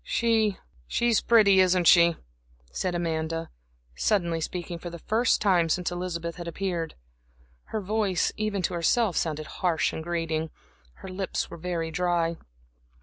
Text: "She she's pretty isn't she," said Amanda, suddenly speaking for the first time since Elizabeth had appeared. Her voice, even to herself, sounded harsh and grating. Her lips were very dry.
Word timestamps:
"She 0.03 0.57
she's 0.87 1.21
pretty 1.21 1.59
isn't 1.59 1.85
she," 1.85 2.15
said 2.71 2.95
Amanda, 2.95 3.51
suddenly 3.95 4.41
speaking 4.41 4.79
for 4.79 4.89
the 4.89 4.97
first 4.97 5.39
time 5.41 5.69
since 5.69 5.91
Elizabeth 5.91 6.37
had 6.37 6.47
appeared. 6.47 6.95
Her 7.65 7.81
voice, 7.81 8.31
even 8.35 8.63
to 8.63 8.73
herself, 8.73 9.15
sounded 9.15 9.45
harsh 9.61 9.93
and 9.93 10.01
grating. 10.03 10.49
Her 11.05 11.09
lips 11.09 11.51
were 11.51 11.57
very 11.57 11.91
dry. 11.91 12.37